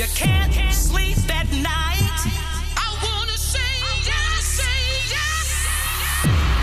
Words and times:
You 0.00 0.06
can't 0.14 0.72
sleep 0.72 1.18
at 1.28 1.44
night. 1.52 2.20
I 2.72 2.88
wanna 3.04 3.36
say 3.36 3.60
yes, 4.00 4.40
say 4.48 4.80
yes. 5.12 5.48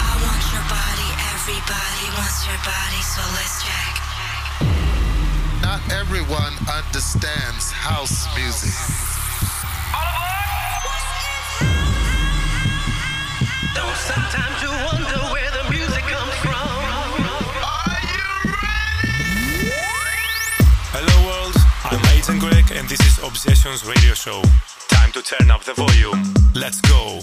I 0.02 0.12
want 0.26 0.42
your 0.50 0.66
body, 0.66 1.10
everybody 1.38 2.06
wants 2.18 2.42
your 2.50 2.58
body, 2.66 3.02
so 3.06 3.22
let's 3.38 3.62
check. 3.62 3.94
Not 5.62 5.86
everyone 5.94 6.58
understands 6.66 7.70
house 7.70 8.26
music. 8.34 8.74
Though 13.78 13.94
sometimes 14.02 14.58
you 14.66 14.77
this 22.88 23.02
is 23.02 23.24
Obsessions 23.24 23.86
Radio 23.86 24.14
Show. 24.14 24.42
Time 24.88 25.12
to 25.12 25.22
turn 25.22 25.52
up 25.52 25.64
the 25.64 25.74
volume. 25.74 26.34
Let's 26.56 26.80
go. 26.82 27.20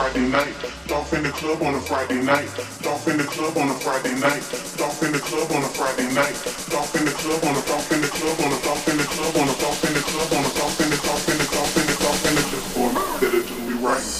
Friday 0.00 0.28
night. 0.30 0.56
Dolph 0.86 1.12
in 1.12 1.22
the 1.22 1.28
club 1.28 1.60
on 1.62 1.74
a 1.74 1.80
Friday 1.80 2.22
night. 2.22 2.48
Dolph 2.80 3.06
in 3.06 3.18
the 3.18 3.24
club 3.24 3.54
on 3.58 3.68
a 3.68 3.74
Friday 3.74 4.14
night. 4.18 4.40
Dolph 4.78 5.02
in 5.02 5.12
the 5.12 5.18
club 5.18 5.52
on 5.52 5.62
a 5.62 5.68
Friday 5.76 6.08
night. 6.14 6.40
Dolph 6.72 6.96
in 6.96 7.04
the 7.04 7.12
club 7.20 7.44
on 7.44 7.54
a 7.54 7.60
Dolph 7.68 7.92
in 7.92 8.00
the 8.00 8.08
club 8.08 8.40
on 8.40 8.50
a 8.50 8.58
Dolph 8.64 8.88
in 8.88 8.96
the 8.96 9.04
club 9.04 9.36
on 9.36 9.48
a 9.48 9.54
Dolph 9.60 9.84
in 9.84 9.92
the 9.92 10.00
club 10.00 10.32
on 10.32 10.44
a 10.46 10.52
Dolph 10.56 10.80
in 10.80 10.88
the 10.88 10.96
Dolph 11.04 11.28
in 11.28 11.36
the 11.36 11.44
Dolph 11.52 11.76
in 11.76 11.84
the 11.84 11.96
Dolph 12.00 12.24
in 12.24 12.34
the 12.34 12.44
Dolph 12.48 12.72
club. 12.72 13.20
That'll 13.20 13.42
do 13.44 13.60
me 13.68 13.74
right. 13.84 14.19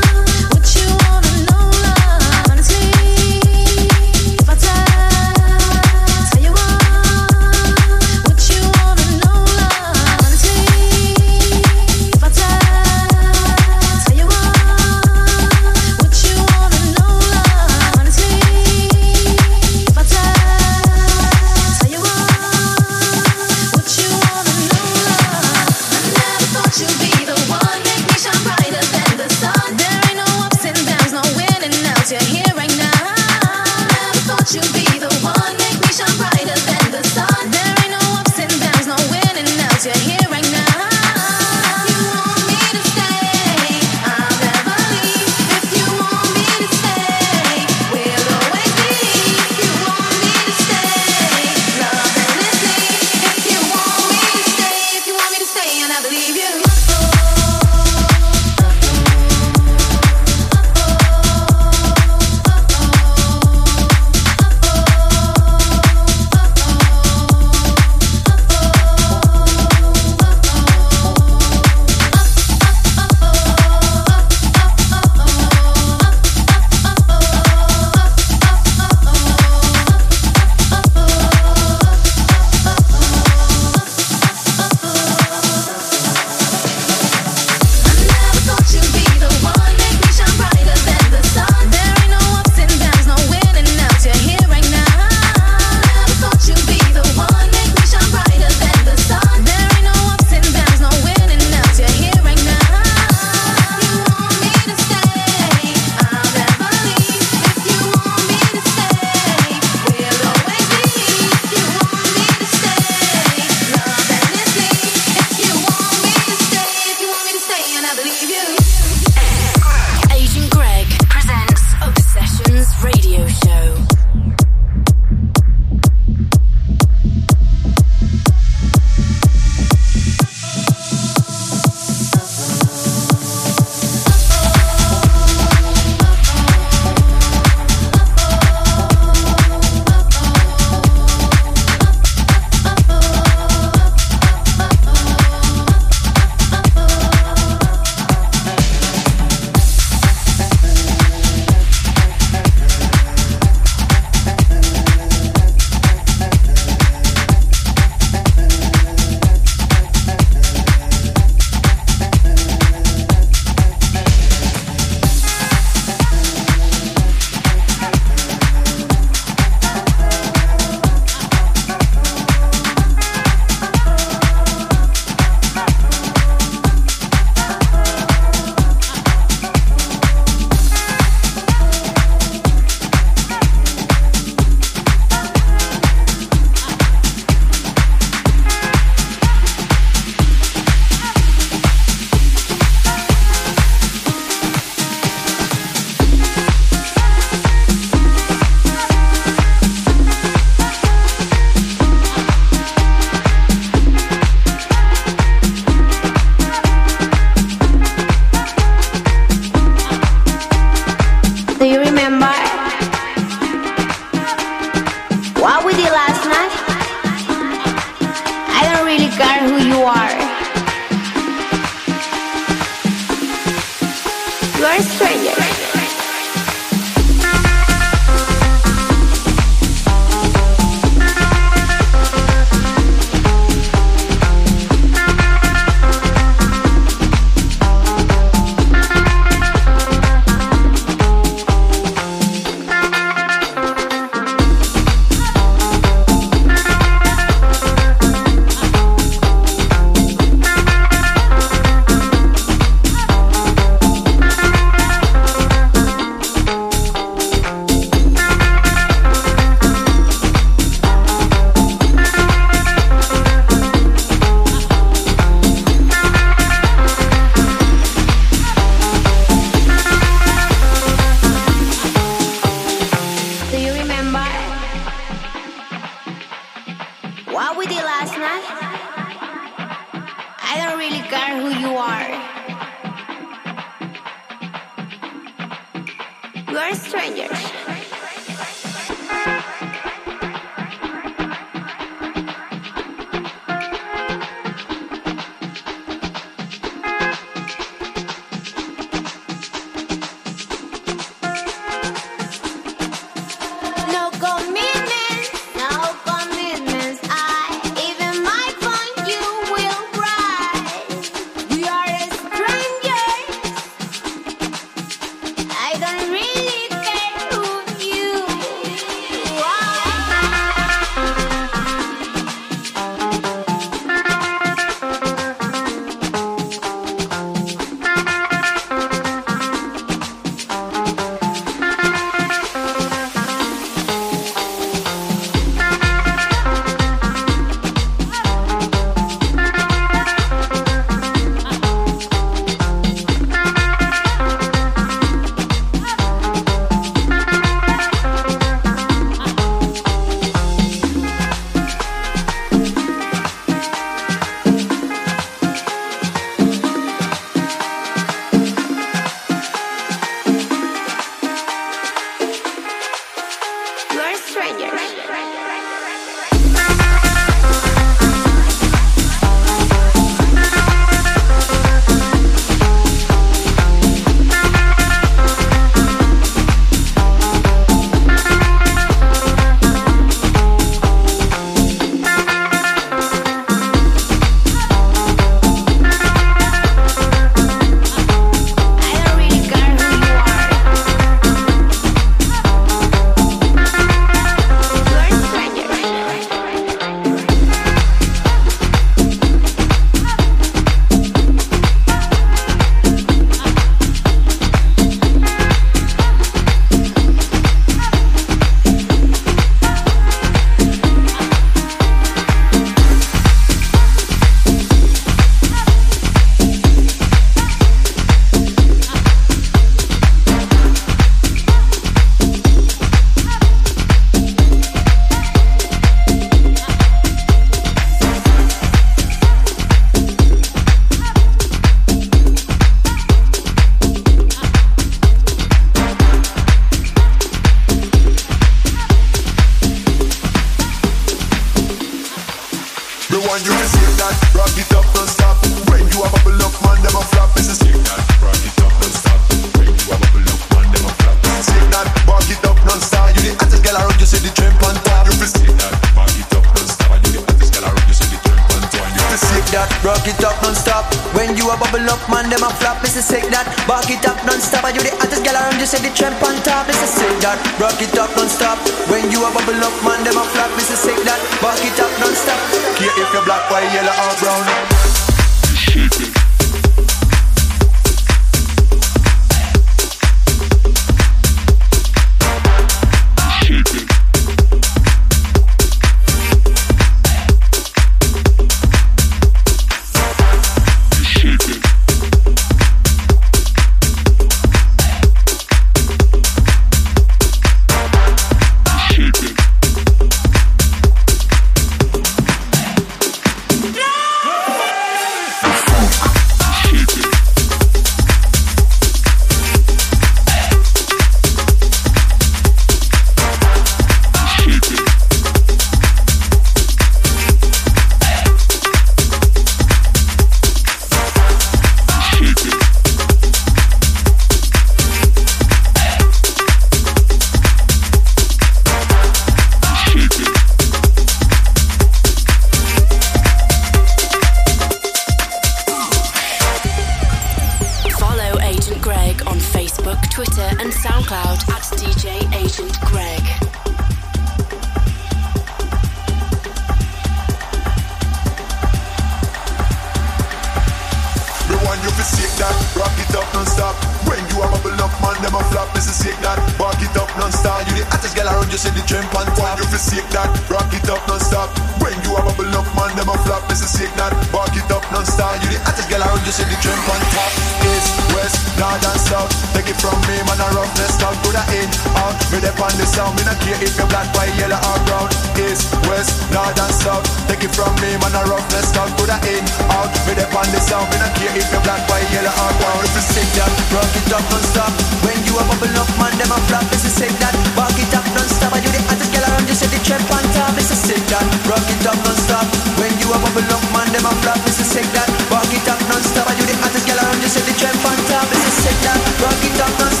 If 573.61 573.77
you're 573.77 573.87
black, 573.87 574.09
white, 574.17 574.33
yellow 574.35 574.57
or 574.57 574.79
brown. 574.89 575.07
East, 575.37 575.69
west, 575.85 576.17
north 576.33 576.57
and 576.57 576.73
south. 576.73 577.05
Take 577.29 577.45
it 577.45 577.53
from 577.53 577.71
me, 577.79 577.93
man, 578.01 578.13
a 578.17 578.21
roughness 578.25 578.73
talk 578.73 578.89
to 578.97 579.03
the 579.05 579.17
in, 579.29 579.45
out. 579.71 579.89
Me 580.09 580.17
dep 580.17 580.33
on 580.33 580.49
the 580.49 580.59
sound, 580.59 580.89
me 580.91 580.97
not 580.97 581.13
care 581.15 581.31
if 581.37 581.45
you're 581.53 581.63
black, 581.63 581.85
white, 581.87 582.05
yellow 582.09 582.33
or 582.33 582.51
brown. 582.57 582.81
If 582.83 582.93
you 582.97 583.05
sick 583.05 583.29
that, 583.37 583.51
rock 583.71 583.93
it 583.93 584.09
up 584.11 584.25
non-stop. 584.33 584.73
When 585.05 585.17
you 585.25 585.37
a 585.37 585.43
bubble 585.45 585.77
up, 585.77 585.89
man, 586.01 586.13
them 586.17 586.33
a 586.33 586.37
flop. 586.49 586.65
This 586.73 586.89
is 586.89 586.93
sick 586.97 587.13
that, 587.21 587.33
rock 587.53 587.77
it 587.77 587.93
up 587.93 588.05
non-stop. 588.17 588.51
And 588.57 588.65
you 588.65 588.71
the 588.73 588.81
hottest 588.89 589.13
girl 589.13 589.25
around, 589.29 589.45
you 589.45 589.55
say 589.55 589.69
the 589.69 589.79
trap 589.85 590.03
on 590.09 590.25
top. 590.33 590.51
This 590.57 590.73
is 590.73 590.81
sick 590.81 591.03
that, 591.13 591.25
rock 591.45 591.65
it 591.69 591.85
up 591.85 591.97
non-stop. 592.01 592.45
When 592.81 592.91
you 592.97 593.07
a 593.13 593.17
bubble 593.21 593.49
up, 593.53 593.63
man, 593.71 593.87
them 593.93 594.09
a 594.09 594.13
flop. 594.25 594.41
This 594.43 594.59
is 594.59 594.69
sick 594.73 594.87
that, 594.97 595.07
rock 595.29 595.47
it 595.53 595.65
up 595.69 595.79
non-stop. 595.85 596.25
And 596.27 596.37
you 596.41 596.45
the 596.49 596.57
hottest 596.59 596.85
girl 596.89 596.99
around, 596.99 597.21
you 597.21 597.29
say 597.29 597.45
the 597.45 597.55
trap 597.55 597.77
on 597.85 597.97
top. 598.09 598.25
This 598.33 598.41
is 598.41 598.55
sick 598.65 598.77
that, 598.83 598.99
rock 599.21 599.41
it 599.45 599.57
up 599.61 599.73
non-stop. 599.77 600.00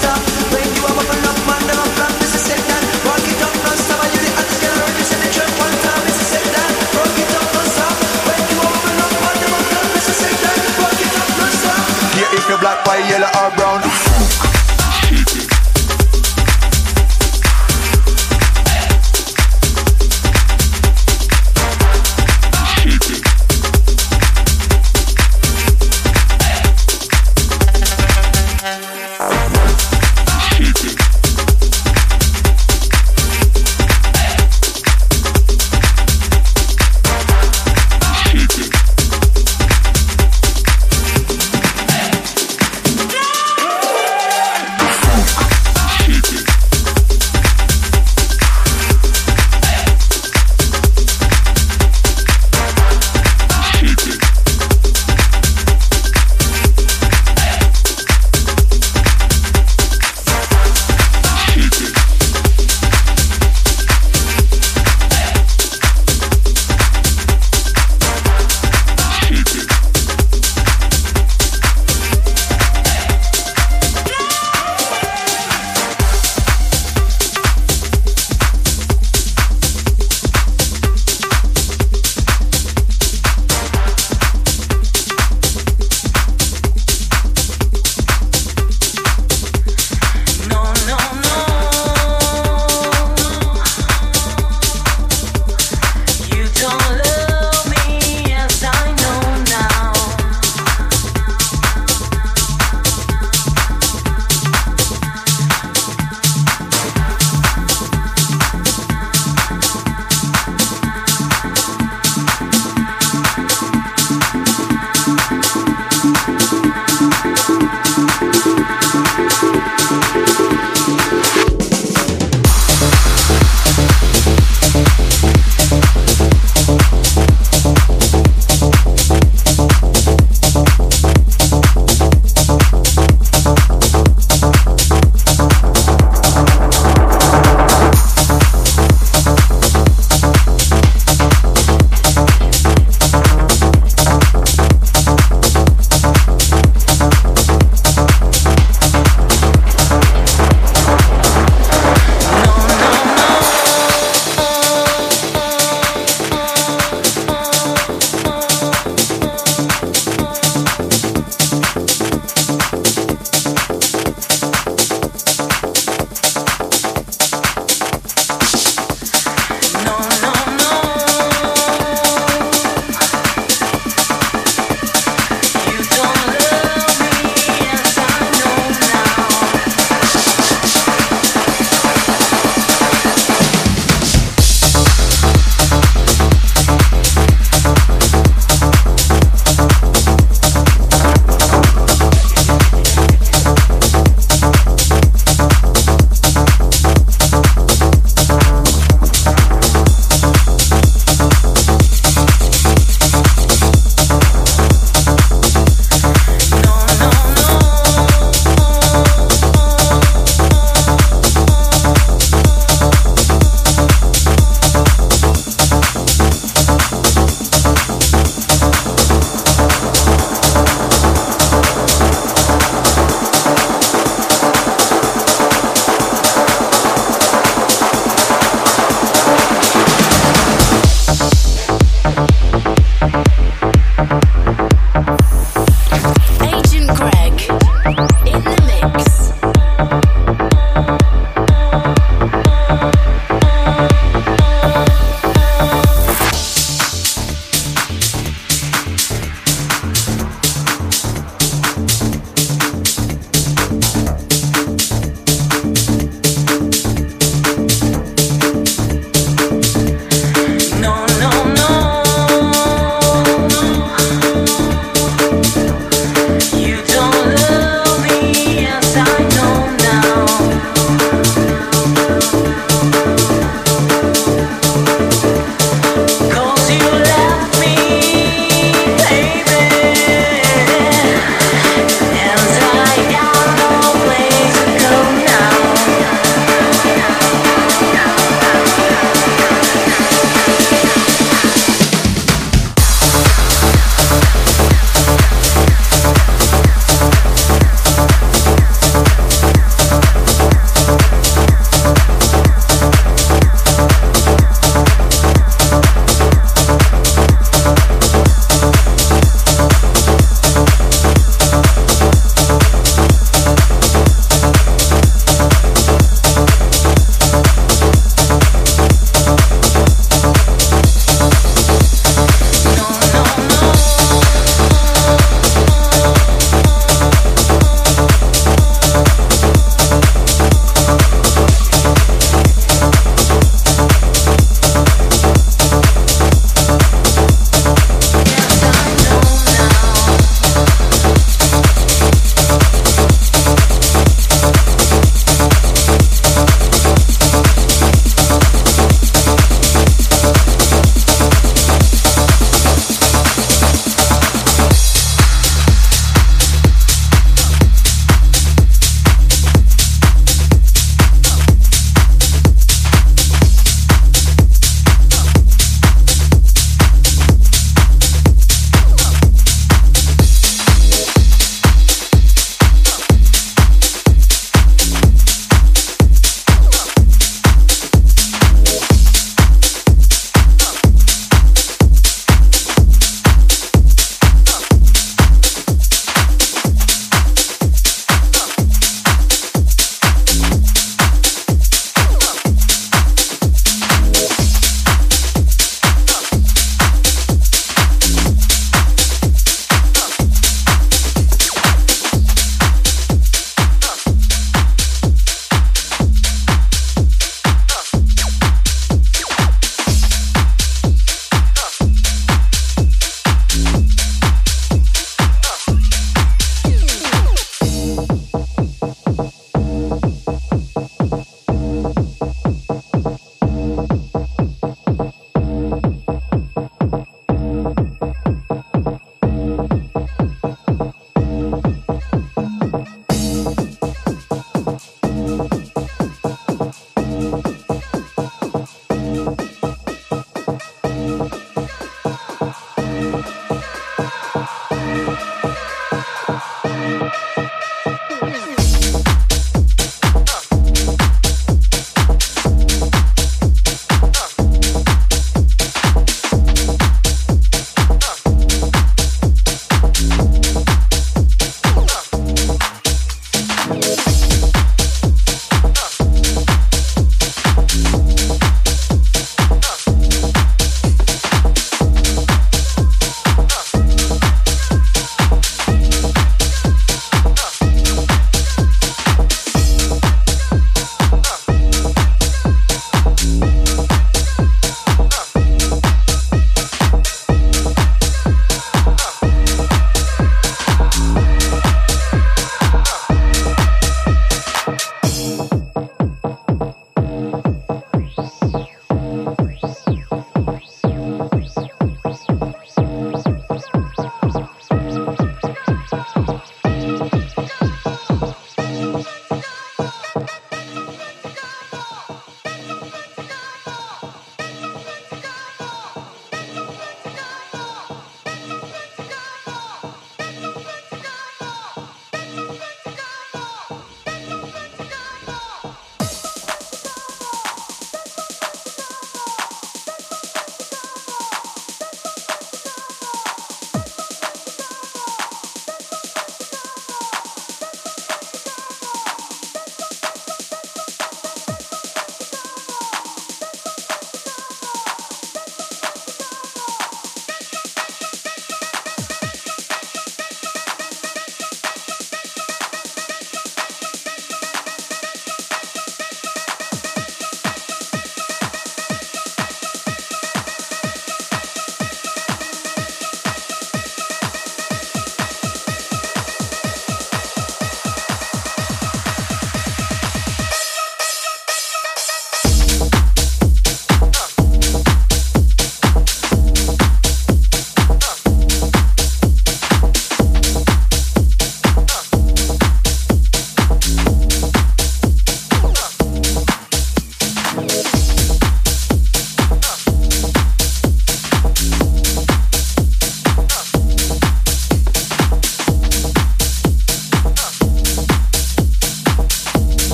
Black, 12.71 12.85
white, 12.85 13.09
yellow 13.09 13.27
or 13.27 13.55
brown. 13.55 14.10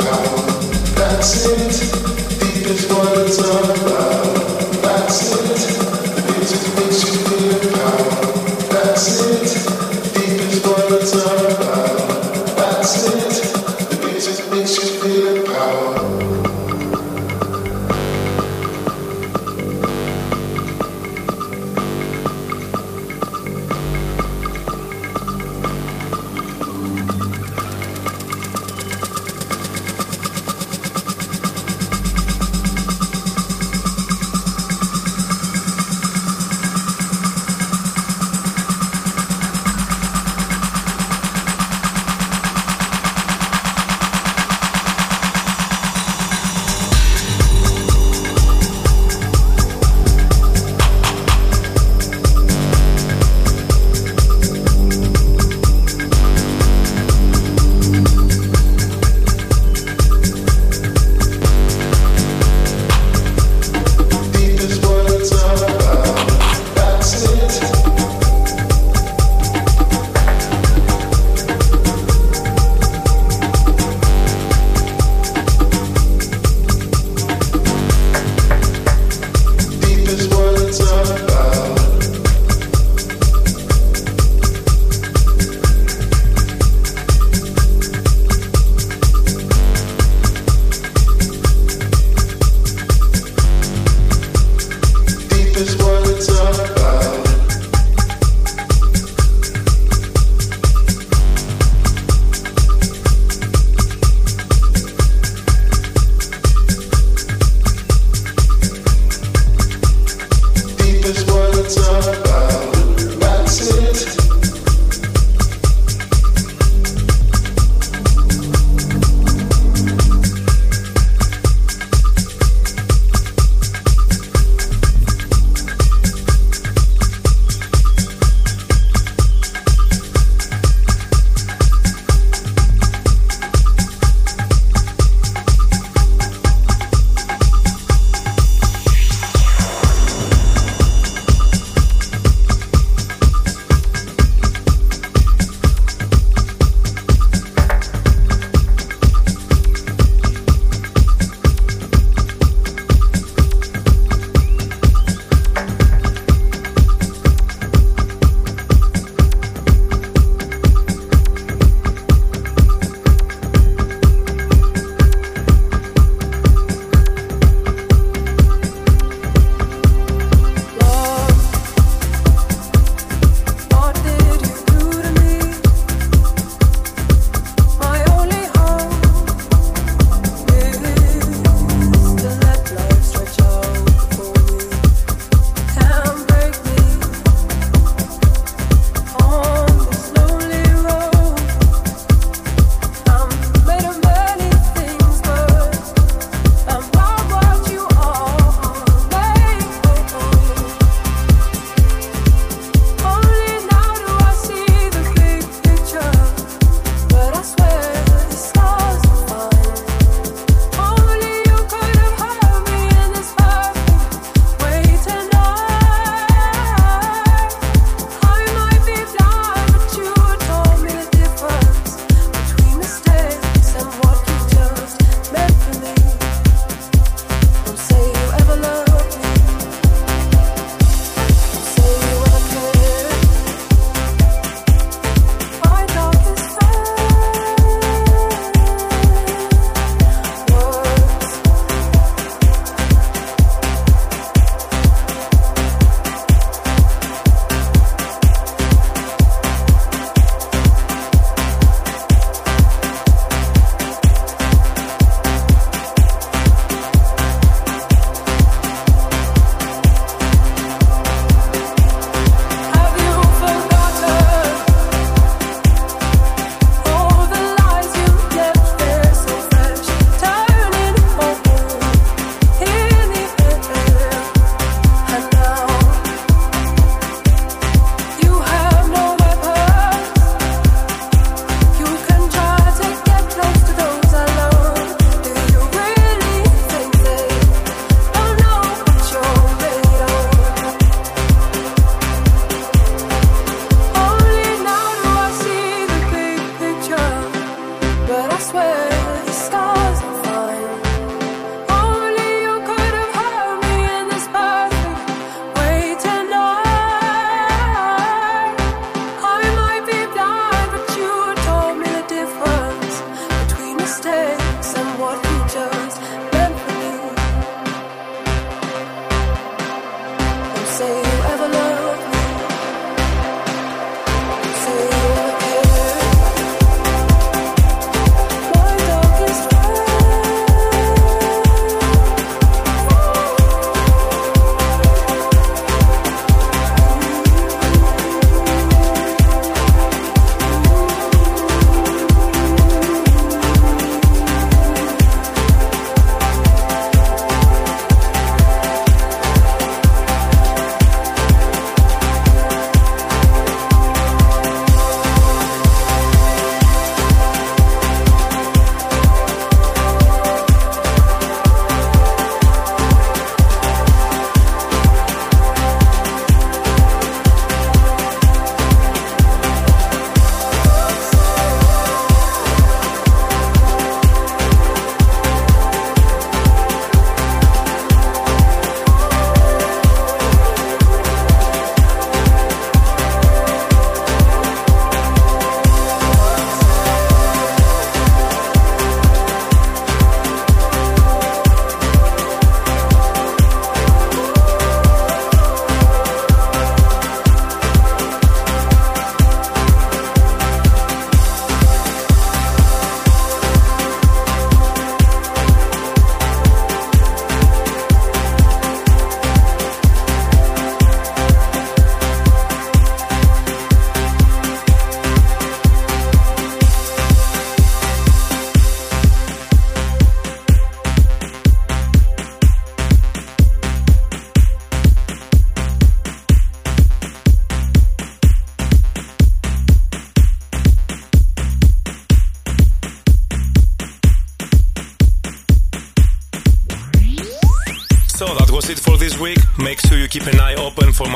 That's 0.00 1.46
it, 1.46 2.40
deepest 2.40 2.90
words 2.92 3.38
of 3.38 3.82
love. 3.84 4.29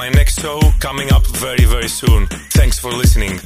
My 0.04 0.10
next 0.10 0.38
show 0.38 0.60
coming 0.80 1.10
up 1.12 1.26
very, 1.26 1.64
very 1.64 1.88
soon. 1.88 2.26
Thanks 2.52 2.78
for 2.78 2.92
listening. 2.92 3.40